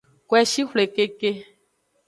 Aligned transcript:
Koeshi 0.29 0.61
xwle 0.69 0.83
keke. 0.95 1.31